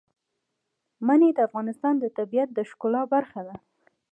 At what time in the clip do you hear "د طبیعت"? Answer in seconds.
1.99-2.49